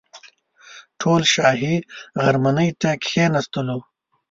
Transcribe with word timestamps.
ټول 0.99 1.21
شاهي 1.33 1.75
غرمنۍ 2.23 2.69
ته 2.81 2.89
کښېنستلو. 3.03 3.79